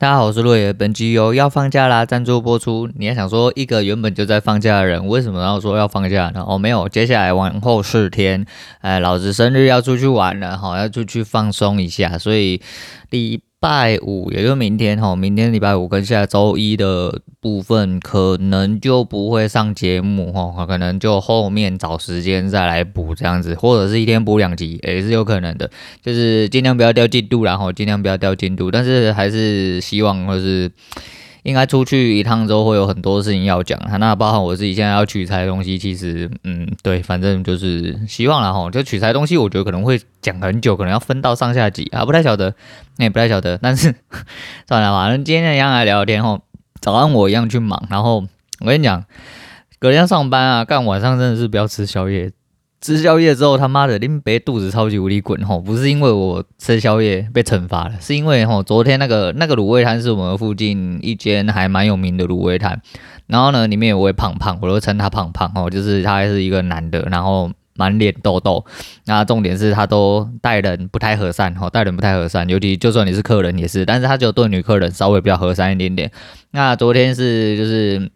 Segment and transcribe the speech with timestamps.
[0.00, 0.72] 大家好，我是洛野。
[0.72, 2.88] 本集由要放假啦赞助播出。
[2.94, 6.44] 你还想说一个原本就在放假的人，为什么要说要放假呢？
[6.46, 8.46] 哦，没有，接下来往后四天，
[8.80, 12.62] 哎，老子生日要出去玩了，好，要出去放松一下，所以
[13.10, 25.70] 第一拜五，也就明天哈，明天礼拜五跟下周一的部分，可能就不会上节目哈，可能就后面找时间再来补这样子，或者是一天补两集也是有可能的，
[26.02, 30.70] 就是尽量不要掉进度，然后尽量不要掉进度，但是还是希望或是。
[31.42, 42.54] 应该出去一趟之后会有很多事情要讲哈，那包含我自己现在要取材的东西，其实嗯对，反正就是希望啦齁，就取材东西，我觉得可能会讲很久，可能要分到上下集啊，不太晓得，
[42.96, 43.94] 那也不太晓得，但是
[44.66, 46.40] 算了吧，那今天一样来聊天齁，
[46.80, 48.24] 早上我一样去忙，然后
[48.60, 49.04] 我跟你讲，
[49.78, 52.32] 隔天上班啊，干晚上真的是不要吃宵夜。
[52.80, 62.80] 吃宵夜之后，他妈的林北肚子超级无敌滚吼，不是因为我吃宵夜被惩罚了，是因为吼昨天那个那个卤味摊是我们附近一间还蛮有名的卤味摊，
[63.26, 68.64] 然后呢里面有位胖胖，我都称他胖胖哦，就是他还是一个男的，然后满脸痘痘，
[69.06, 76.12] 那重点是他都待人不太和善吼，待人不太和善，尤其就算你是客人也是，但是他就对女客人稍微比较和善一点点。
[76.52, 78.10] 那昨天是就是。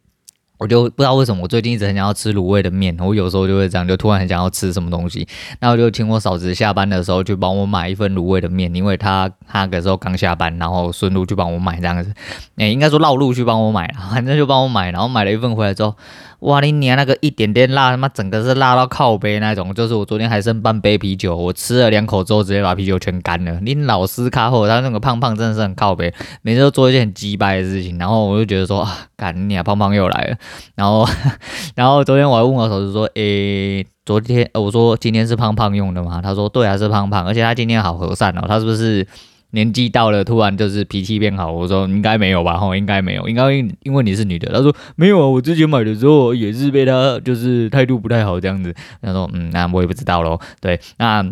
[0.62, 2.96] 我就不知道为什么，我最近一直很想要吃卤味的面。
[3.00, 5.26] 我有时候就会这样，就突然很想要吃什么东西，
[5.58, 12.14] 那我就请我嫂子下班的时候去帮我买一份卤味的面，因为她她那个时候刚下班，然后顺路去帮我买这样子。
[12.58, 15.96] 哎，应该说绕路去帮我买，反正就帮我买，然后买了一份回来之后。
[16.42, 23.60] 哇，你娘那个一点点辣，他妈整个是辣到靠杯那种，就是我昨天还剩半杯啤酒，我吃了两口之后直接把啤酒全干了。
[23.60, 30.36] 你老师卡后，他那个胖胖真的是很靠杯，每次都做一件很鸡掰的事情，然后我就觉得说啊，干你娘胖胖又来了。
[30.74, 31.06] 然后，
[31.76, 36.20] 然后昨天我还问我嫂子说，诶、昨天我说今天是胖胖用的吗？
[36.20, 39.06] 他说对啊，是胖胖，而且他今天好和善哦，他是不是？
[39.52, 41.50] 年纪到了，突然就是脾气变好。
[41.50, 44.52] 我说应该没有吧，吼，应该没有，应该因为你是女的。
[44.52, 48.74] 他说没有啊，我之前买的时候也是被他就是态度不太好这样子。
[49.00, 50.38] 他说嗯，那我也不知道喽。
[50.60, 51.24] 对，那。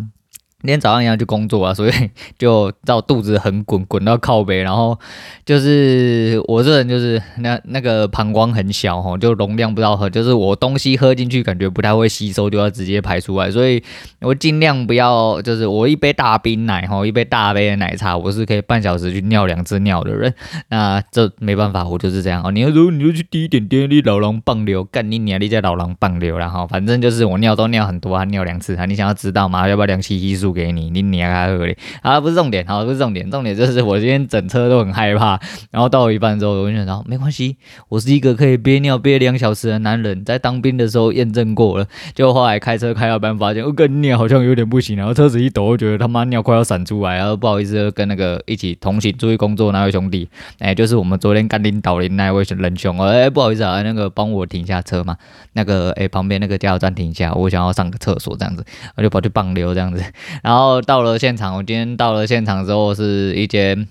[0.61, 1.91] 今天早上一样去工作啊，所以
[2.37, 4.97] 就到肚子很滚，滚到靠背，然后
[5.43, 13.83] 就是我这人就是那那个膀胱很小哈，就容量不到喝，就是我东西喝进去感觉不太会吸收，就要直接排出来，所以
[14.21, 20.31] 我尽量不要，就是我一杯大冰奶哈，一杯大杯的奶茶，我是可以半小时去尿两次尿的人，
[20.69, 22.51] 那这没办法，我就是这样哦。
[22.51, 29.67] 你要说你就去滴一点点，你老狼棒流，干你娘，你在老狼棒流，然后反正就是我尿都尿很多，还尿两次啊，你想要知道吗？
[29.67, 30.50] 要不要量吸吸数？
[30.51, 31.77] 给你，你你还喝嘞？
[32.01, 35.39] 啊，不是重点，好，不是重点，重点就是我今天整车都很害怕。
[35.71, 37.57] 然后到一半之后，我就想到没关系，
[37.89, 41.85] 我是一个可以憋尿憋两小时的男人，在当兵的时候验证过了。
[42.13, 50.29] 就后来开车开到半发现，我跟尿好像有点不行，然后车子一抖，我觉得他妈尿快要闪出来，然后不好意思跟那个一起同行出去工作那位兄弟，
[50.59, 55.17] 哎，就是我们昨天干领导的那位仁兄，哎，不好意思啊，那个帮我停下车嘛，
[55.53, 60.03] 那个哎旁边那个加油站停下，我想要上个厕所这样子，我就跑去棒溜这样子，
[60.41, 60.81] 然后。
[60.81, 63.87] 到了现场，我今天到了现场之后，是一间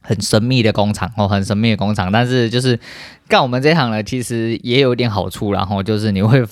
[0.00, 2.10] 很神秘的工厂哦，很神秘的工厂。
[2.10, 2.78] 但是就是
[3.28, 6.42] 干我们这行呢，其实也有点好处，然后就是你会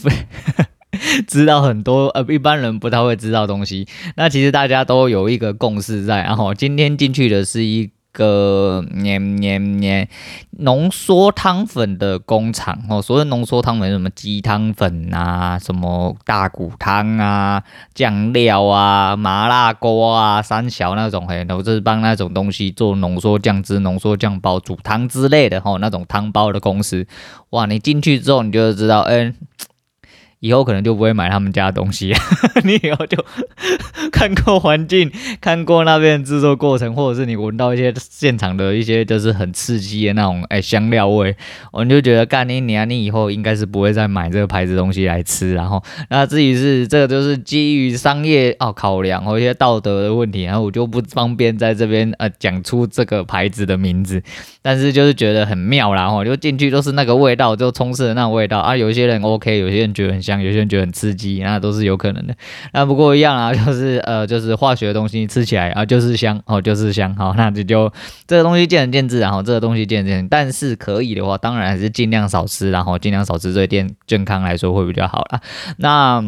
[1.26, 3.88] 知道很多呃一般人不太会知道东西。
[4.16, 7.90] 那其实大家都有一个共识在，然后今天进去的是一。
[8.12, 10.08] 个黏黏黏
[10.58, 12.78] 浓缩汤粉的工厂。
[12.88, 14.10] 哦，所谓浓缩汤粉，什么？
[14.10, 17.62] 鸡汤粉啊，什么大骨汤啊，
[17.94, 27.06] 酱料啊，麻辣锅啊，三小那种嘿，都是帮那种东西做浓缩酱汁、浓缩酱包、煮汤之类的吼，那种汤包的公司，
[27.50, 29.32] 哇，你进去之后你就知道，哎。
[30.40, 32.14] 以后可能就不会买他们家的东西，
[32.64, 33.22] 你以后就
[34.10, 41.36] 看过环境，看过那边制作过程，或者是你闻到一些现场的一些就是很刺激的那种哎香料味，
[41.72, 54.22] 我就觉得干你娘，你以后应该是不会再买这个牌子东西来吃，然后那至于是这个就是基于商业哦考量和一些道德的问题，然后我就不方便在这边呃讲出这个牌子的名字，
[54.62, 62.34] 但是就是觉得很妙啦，然后就进去都是那个味道，就充斥的那种味道啊，有些人 OK，有些人觉得很有些人觉得很刺激，那都是有可能的。
[62.74, 67.16] 那不过一样啊， 就是呃，就是化学的东西吃起来啊，就是香哦，就是香。
[67.16, 67.90] 好，那这就
[68.26, 70.28] 这个东西见仁见智，然后这个东西见仁见智。
[70.30, 75.40] 但是可以的话，当然还是尽量少吃，然后尽量少吃，对健健康来说会比较好啦。
[75.78, 76.22] 那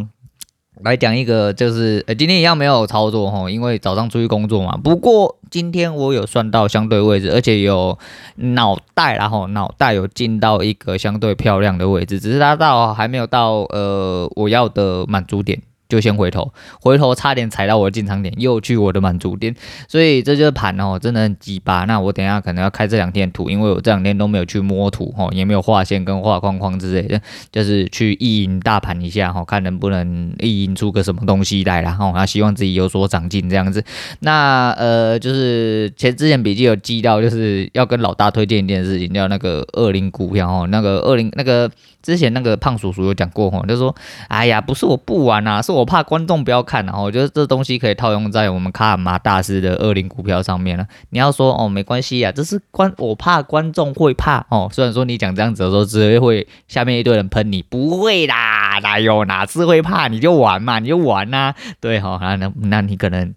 [0.85, 4.77] 来讲一个，就是呃，今天一样没有操作哈，因为早上出去工作嘛。
[4.83, 7.99] 不过今天我有算到相对位置，而且有
[8.37, 15.61] 脑袋，然后脑袋有进到一个相对漂亮的位置，只是它到还没有到呃我要的满足点。
[15.93, 16.51] 就先回头，
[16.81, 19.55] 回头差点踩到我的进场点，又去我的满足点，
[19.87, 21.85] 所以这就是盘哦，真的很鸡巴。
[21.85, 33.85] 那我等下可能要开这两天图，因为我这两天都没有去摸图哈，也没有画线跟画框框之类的，就是去意淫大盘一下哈，看能不能意淫出个什么东西来，然后啊，希望自己有所长进这样子。
[34.21, 41.71] 那呃，就是前之前笔记有记到，就是要跟老大推荐一件事情，叫那个恶灵股票哦，那个恶灵那个。
[42.03, 43.95] 之前那个胖叔叔有讲过哈，就说，
[44.27, 50.87] 哎呀，不是我不玩啊，是我 我怕观众不要看，然后我觉得这东西可以套用在我们卡尔马大师的恶灵股票上面了。
[51.11, 54.69] 你要说哦，没关系啊，这是观我怕观众会怕哦。
[54.73, 60.07] 虽然说你讲这样子的时候，只会会下面一堆人喷你，不会啦，哪有哪次会怕？
[60.07, 63.35] 你就玩嘛，你就玩呐、对哈，那那那你可能。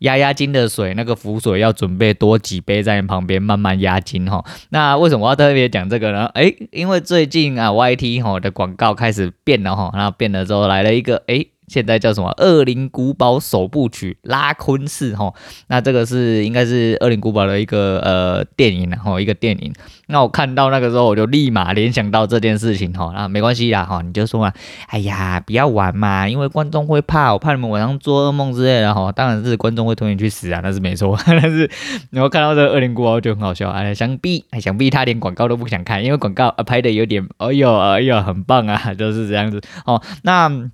[0.00, 4.44] 压压惊的水，那个浮水要准备多几杯在你旁边慢慢压惊哈。
[4.68, 6.26] 那为什么我要特别讲这个呢？
[6.34, 11.48] 诶，因为最近啊，YT 哈的广告开始变了哈，然后变了之后来了一个诶。
[11.68, 12.34] 现在叫什么？
[12.38, 15.32] 恶灵古堡首部曲拉昆市哈，
[15.68, 19.72] 那这个是应该是恶灵古堡的一个呃电影然后一个电影。
[20.06, 24.52] 那我看到那个时候，我就立马联想到这件事情哈，那没关系啦哈，你就说嘛，
[24.88, 29.10] 哎呀，不要玩嘛，因为观众会怕，我怕你们晚上做噩梦之类的哈。
[29.12, 31.18] 当然是观众会推你去死啊，那是没错。
[31.24, 31.70] 但是
[32.10, 40.02] 然后看到这个恶灵古堡就很好笑，哎，想必想必他连广告都不想看，因为广告拍的有点，哎呦哎呦，很棒啊，就是这样子哦。
[40.22, 40.70] 那。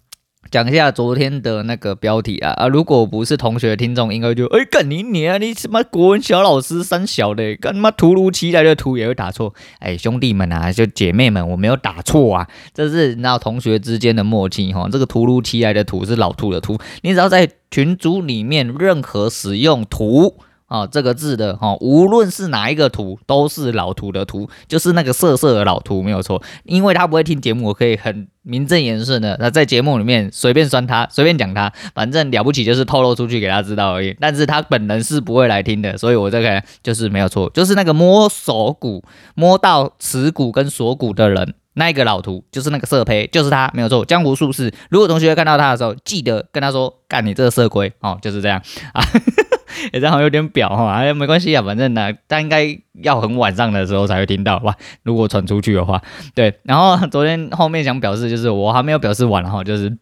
[0.50, 2.66] 讲一下昨天的那个标题啊啊！
[2.66, 5.38] 如果不是同学听众，应该就哎干你你啊！
[5.38, 9.54] 你什么国文小老师三小的，干他妈突如其来的图也会打错？
[9.78, 14.88] 哎，兄弟们啊，就姐妹们，我没有打错啊，这是那同学之间的默契哈。
[14.90, 20.36] 这个突如其来的图是老图的图，你只要在群组里面任何使用图。
[20.70, 26.40] 哦，这个字的哈、哦，无论是哪一个图，都是老图的图，就是那个色色的老图，没有错。
[26.62, 34.16] 因为他不会听节目，我可以很名正言顺的，那在节目里面随便酸他，随便讲他，反正了不起就是透露出去给他知道而已。
[34.20, 39.02] 但是他本人是不会来听的，所以我这个就是没有错，就是那个摸锁骨，
[39.34, 44.04] 摸到耻骨跟锁骨的人，那一个老图，就是那个色胚，就是他，没有错。
[44.04, 48.62] 江湖术士，如果同学看到他的时候，记得跟他说，干你这个色龟哦，就是这样
[48.92, 49.02] 啊。
[49.92, 54.74] 也正好有点表哈，哎，没关系啊，反正呢，他应该要很晚上的时候才会听到吧。
[55.02, 56.02] 如果传出去的话，
[56.34, 56.54] 对。
[56.64, 59.96] 然后昨天后面想表示，就是我还没有表示完哈，就是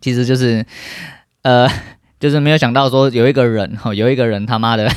[0.00, 0.64] 其实就是
[1.42, 1.68] 呃，
[2.18, 4.88] 就是没有想到说有一个人哈，有一个人他妈的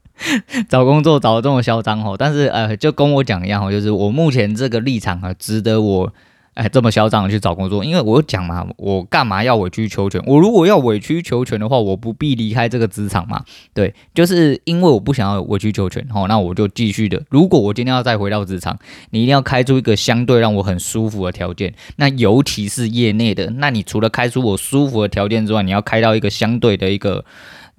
[0.68, 6.12] 找工作找的这么嚣张哈，但是呃，就跟我讲一样哈，就是我目前这个立场啊，值得我。
[6.54, 10.22] 哎，这么嚣张的去找工作，因为我讲嘛，我干嘛要委曲求全？
[10.26, 13.42] 我如果要委曲求全的话，我不必离开这个职场嘛。
[13.72, 17.22] 对，就是因为我不想要委曲求全，好，那我就继续的。
[17.30, 18.78] 如果我今天要再回到职场，
[19.10, 21.72] 你一定要开出一个相对让我很舒服的条件。
[21.96, 27.24] 那尤其是业内的，那你除了开出我舒服的条件之外，你要开到一个相对的一个。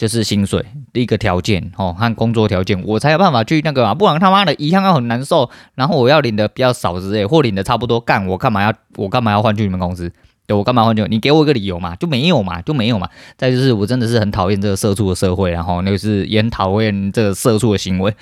[0.03, 0.61] 就是薪水
[0.91, 10.11] 的一个条件哦，和工作条件，我才有办法去那个嘛，不然他妈的一样要很难受，然后我要领的比较少之类，或领的差不多干，我干嘛要我干嘛要换去你们公司？
[10.45, 13.07] 对，我干嘛换酒你给我一个理由嘛，就没有嘛，就没有嘛。
[13.37, 18.13] 再就是我真的是很讨厌这个社畜的社会，然后那个是也很讨厌这个社畜的行为，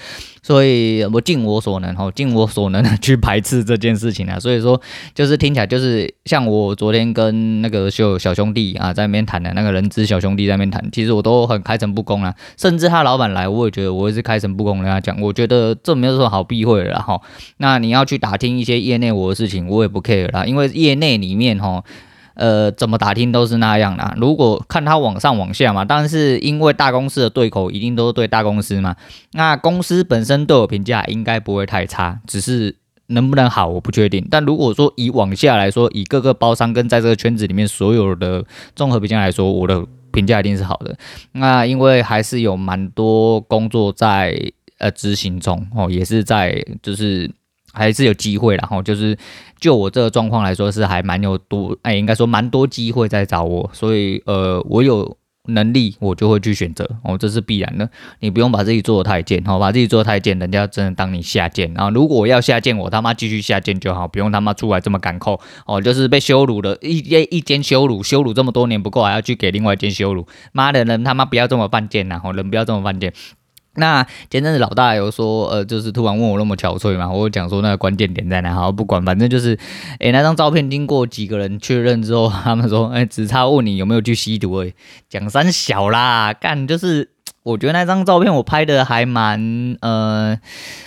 [0.44, 4.40] 所以我尽我所能，哈，尽我所能的 去排斥这件事情啊。
[4.40, 4.80] 所以说，
[5.16, 17.20] 就是听起来就是像我昨天跟那个秀小兄弟啊在那边谈的那个人资小兄弟在那边谈，其实我都很开诚布公啊，甚至他老板来，我也觉得我也是开诚布公跟他讲，我觉得这没有什么好避讳的哈。
[17.58, 21.84] 那你要去打听一些业内我的事情，我也不 care 啦，因为业内里面哈。
[22.34, 24.14] 呃，怎么打听都是那样啦。
[24.18, 28.96] 如果看他往上往下嘛，但是因为大公司的对口一定都是对大公司嘛，
[29.34, 32.76] 那公司本身对我评价应该不会太差，只是
[33.08, 34.26] 能不能好我不确定。
[34.32, 38.46] 但如果说以往下来说，以各个包商跟在这个圈子里面所有的
[38.76, 40.98] 综合评价来说，我的评价一定是好的。
[41.34, 44.40] 那因为还是有蛮多工作在
[44.78, 47.30] 呃执行中哦，也是在就是。
[47.74, 49.18] 还是有机会，然后就是
[49.60, 57.90] 就我这个状况来说，是还蛮有多，哎，应该说蛮多机会在找我，所以呃，我有能力，我就会去选择哦，这是必然的。
[58.20, 61.74] 你不用把自己做的太贱，哦，把自己做的太贱，人家真的当你下贱。
[61.74, 66.98] 然后如果要下贱，我他妈继续下贱就好，不用他妈出来这么敢扣哦，就是被羞辱的一
[67.32, 73.12] 一间羞辱，羞辱这么多年不够，还要去给另外一间羞辱，妈的人他妈不要这么犯贱呐，哦，人不要这么犯贱。
[73.76, 78.54] 那前阵子老大有说，呃，就是突然问我那么憔悴嘛，我讲说那个关键点在哪？
[78.54, 79.58] 好，不管，反正就是，
[80.00, 84.74] 诶、那张照片经过几个人确认之后，他们说，诶、欸，只差问你有没有去吸毒而已，
[85.08, 87.10] 讲三小啦，干就是，
[87.44, 90.38] 我觉得那张照片我拍的还蛮，呃，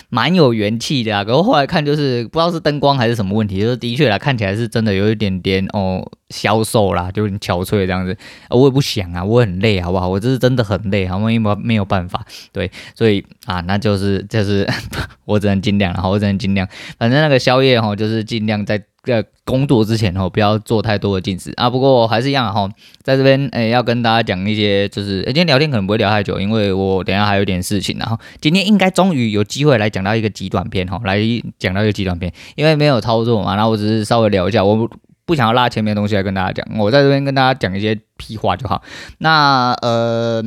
[0.09, 1.23] 蛮有元气的啊。
[1.23, 6.07] 可是后来看就是不知道是灯光还是什么问题，就是的确啦，看起来是真的有一点点哦。
[6.29, 8.17] 消瘦啦，就很憔悴这样子。
[8.49, 10.07] 我也不想啊，我很累，好不好？
[10.07, 11.31] 我这是真的很累，好吗？
[11.31, 14.67] 因为没有办法，对，所以啊，那就是就是
[15.25, 16.67] 我只能尽量，了我只能尽量，
[16.97, 18.83] 反正那个宵夜哈，就是尽量在。
[19.05, 21.69] 在工作之前哦，不要做太多的进食啊。
[21.69, 22.67] 不过还是一样哈，
[23.03, 27.99] 在这边诶、要跟大家讲一些，就是、今天聊天可能不会聊太久，因为我等下还有点事情。
[27.99, 31.19] 然后今天应该终于有机会来讲到一个极短篇哈，来
[31.59, 34.89] 讲到一个极短篇，因为没有操作嘛，然后我只是稍微聊一下我。
[35.25, 38.83] 不想要拉前面的东西来跟大家讲，我在这边跟大家讲一些屁话就好。
[39.17, 40.39] 那呃，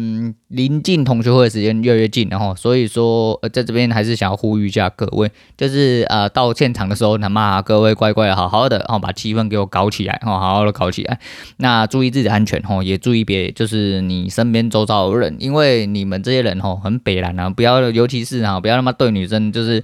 [0.48, 11.18] 临近同学会的时间越来越近，然后所以说，在这边还是想要呼吁一下各位，就是呃，到现场的时候，他妈各位乖乖好好的，然后把气氛给我搞起来，好好的搞起来。
[11.56, 19.82] 那注意自己的安全，吼，也注意别就是你身边周遭的人，因为你们这些人吼很北烂啊，不要，尤其是啊，不要他妈对女生就是。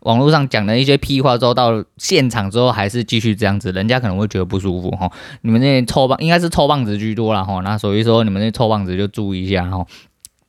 [0.00, 5.10] 网络上讲的一些屁话之后，到现场之后还是继续这样子，人家可能会觉得不舒服哈。
[5.42, 9.86] 你们那些臭棒应该是臭棒子居多了哈，那所以说你们那臭棒子就注意一下哈。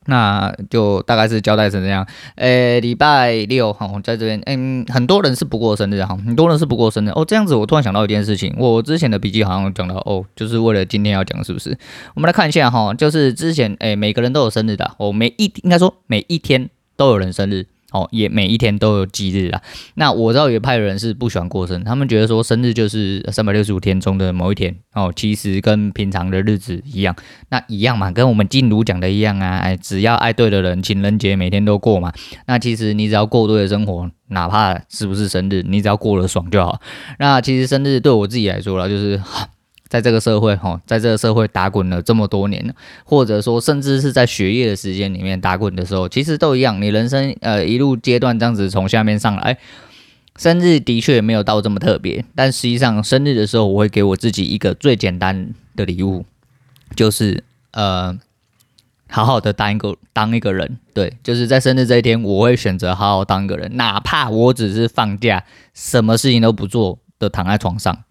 [0.06, 2.04] 那就大概是交代成这样。
[2.34, 7.24] 诶、欸，礼拜六哈，在这边，嗯，很多人是不过生日哈，很多人是不过生日哦。
[7.24, 11.78] 这样子，我突然想到一件事情，我之前的笔记好像讲到哦，就是为了今天要讲，是不是？
[12.14, 17.68] 我们来看一下哈，就是之前诶、每个人都有生日的，我每一应该说每一天都有人生日。
[17.92, 19.62] 哦，也每一天都有忌日啊。
[19.94, 27.14] 那我知道有一派的人是不喜欢过生，他们觉得说生日就是三百六十五天中的某一天哦，其实跟平常的日子一样，
[27.50, 29.58] 那一样嘛，跟我们静茹讲的一样啊。
[29.58, 32.12] 哎，只要爱对的人，情人节每天都过嘛。
[32.46, 36.80] 那其实你只要过对的生活，哪怕是不是生日，你只要过得爽就好。
[37.18, 39.20] 那其实生日对我自己来说啦，就是。
[39.92, 46.80] 在这个社会，哈，在这个社会打滚了这么多年，或者说甚至是在学业的时间里面打滚的时候，其实都一样。
[46.80, 49.58] 你人生呃一路阶段这样子从下面上来，
[50.38, 56.24] 生日的确没有到这么特别，但实际上生日的时候，我会给我自己一个最简单的礼物，
[56.96, 58.18] 就是呃，
[59.10, 60.78] 好好的当一个当一个人。
[60.94, 65.44] 对，就是在生日这一天，我会选择好好当一个人，哪怕我只是放假，
[65.74, 68.04] 什么事情都不做的躺在床上。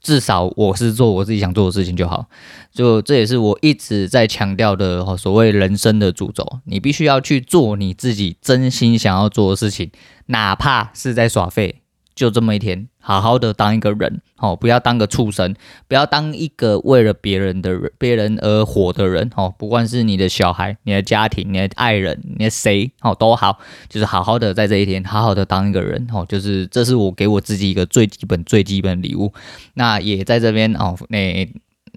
[0.00, 2.26] 至少我是做我自己想做的事情就好，
[2.72, 9.90] 就这也是我一直在强调的所谓人生的主轴，你必须要去做你自己真心想要做的事情，
[10.26, 11.82] 哪怕是在耍废。
[12.18, 15.54] 就这么一天，好好的当一个人，哦，不要当个畜生，
[15.86, 29.32] 不要当一个为了别人的人，别人而活的人，哦，不管是你的小孩、你的家庭、你的爱人、你的谁，哦，都好，就是好好的在这一天，好好的当一个人，哦，就是这是我给我自己一个最基本、最基本礼物。
[29.74, 31.48] 那也在这边，哦，那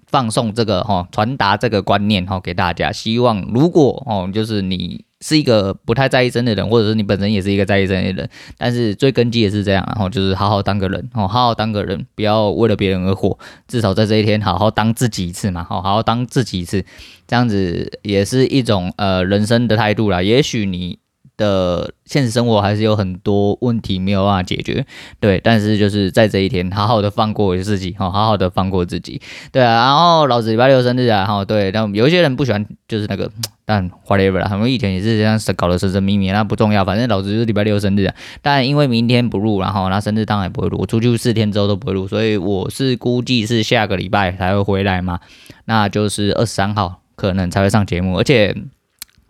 [0.06, 2.92] 放送这个，哈，传达这个观念，哈，给大家。
[2.92, 5.04] 希望如果，哦，就是你。
[5.22, 13.38] 是一个不太在意真的人，或者是你本身也是一个在意真的人，但是最根基也是这样，然后就是好好当个人，哦，好好当个人，不要为了别人而活，
[13.68, 16.84] 至少在这一天好好当自己一次嘛，好好当自己一次，
[17.28, 20.22] 这样子也是一种呃人生的态度啦。
[20.22, 20.98] 也许你
[21.38, 24.86] 的现实生活还是有很多问题没有办法解决，
[25.20, 29.22] 对，但是就是在这一天好好的放过自己，好好的放过自己，
[29.52, 33.32] 对啊，然后老子礼拜六生日啊，哈，对，但有一些人不喜欢，就是那个。
[33.64, 38.14] 但 whatever 啦，他们以前也是这样搞得神神秘秘，那不重要，反正老子就是礼拜六生日啊。
[38.42, 45.22] 但因为明天不录，然后那生日当然不会录，我出去四天之后都不会录，所以我是估计是下个礼拜才会回来嘛，
[45.64, 48.54] 那就是二十三号可能才会上节目，而且。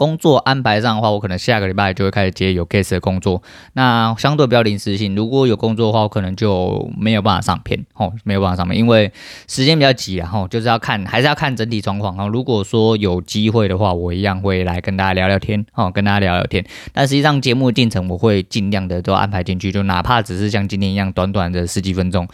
[0.02, 3.44] 工作安排上的话，我可能下个礼拜就会开始接有 case 的工作，
[3.74, 5.14] 那相对比较临时性。
[5.14, 9.12] 如果有工作的话，我可能就没有办法上片，哦，没有办法上片，因为
[9.48, 12.26] 时间比较急啊，吼，就是要看，还是要看整体状况啊。
[12.26, 16.66] 如果说有机会的话，我一样会来跟大家聊聊天，哦，跟大家聊聊天。
[16.94, 22.28] 但实际上节目进程我会尽量的都安排进去，就哪怕只是像今天一样短短的十几分钟，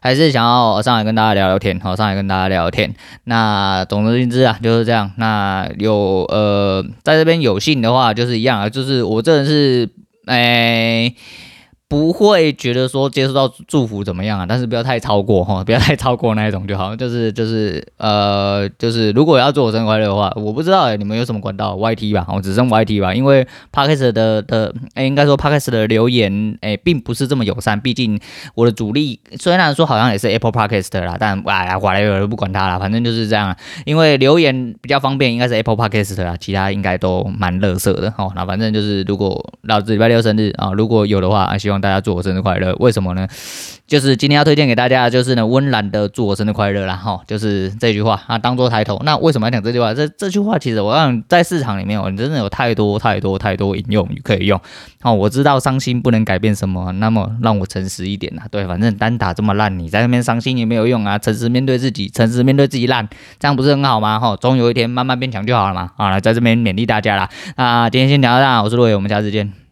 [0.00, 2.94] 还是想要上来跟大家聊聊天，好，上来跟大家聊聊天。
[3.24, 5.10] 那总而言之啊，就是这样。
[5.16, 7.13] 那有呃在。
[7.14, 9.88] 在这边有幸的话，就是一样啊，就是我这人是，
[10.26, 11.14] 哎、
[11.94, 14.44] 不会觉得说接受到祝福怎么样啊？
[14.48, 16.96] 但是不要太超过哈， 不要太超过那一种就好。
[16.96, 23.14] 就是就是呃，就是如果要祝我生日快乐的话，我不知道哎，你们有什么管道？YT 吧，我只剩 YT 吧。
[23.14, 27.80] 因为 Podcast 的的哎，应该说 Podcast 的留言哎，并不是这么友善。
[27.80, 28.18] 毕竟
[28.56, 33.54] 我的主力虽然说好像也是 Apple Podcast 啦，但哎呀，管了，不管他了，反正就是这样。
[33.84, 38.32] 因为留言比较方便，应该是 Apple Podcast 啦，其他应该都蛮乐色的哦。
[38.34, 41.83] 那反正就是如果老子礼拜六生日啊，如果有的话，希望。
[41.84, 42.74] 大家祝我生日快乐。
[42.80, 43.28] 为什么呢？
[43.86, 48.98] 就是今天要推荐给大家就是呢，温岚的祝我生日快乐啦，哈，就是这句话啊，当做抬头。
[49.04, 49.92] 那为什么要讲这句话？
[49.92, 54.58] 这这句话其实我让在市场里面，我真的有太多太多太多引用语可以用。
[55.02, 58.42] 哦，我知道伤心不能改变什么，那么让我诚实一点呐。
[58.50, 61.18] 对，反正单打这么烂，你在那边伤心也没有用啊。
[61.18, 63.06] 诚实面对自己，诚实面对自己烂，
[63.38, 64.18] 这样不是很好吗？
[64.18, 65.90] 哈，总有一天慢慢变强就好了嘛。
[65.98, 67.28] 好了，在这边勉励大家啦。
[67.56, 69.63] 那今天先聊到这，我是陆伟，我们下次见。